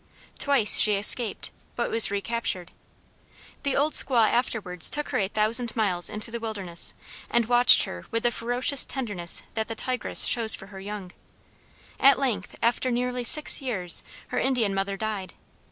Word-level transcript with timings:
Twice 0.39 0.79
she 0.79 0.95
escaped, 0.95 1.51
but 1.75 1.91
was 1.91 2.09
recaptured. 2.09 2.71
The 3.61 3.75
old 3.75 3.93
squaw 3.93 4.27
afterwards 4.31 4.89
took 4.89 5.09
her 5.09 5.19
a 5.19 5.27
thousand 5.27 5.75
miles 5.75 6.09
into 6.09 6.31
the 6.31 6.39
wilderness, 6.39 6.95
and 7.29 7.45
watched 7.45 7.83
her 7.83 8.07
with 8.09 8.23
the 8.23 8.31
ferocious 8.31 8.83
tenderness 8.83 9.43
that 9.53 9.67
the 9.67 9.75
tigress 9.75 10.25
shows 10.25 10.55
for 10.55 10.65
her 10.73 10.79
young. 10.79 11.11
At 11.99 12.17
length, 12.17 12.55
after 12.63 12.89
nearly 12.89 13.23
six 13.23 13.61
years, 13.61 14.01
her 14.29 14.39
Indian 14.39 14.73
mother 14.73 14.97
died. 14.97 15.35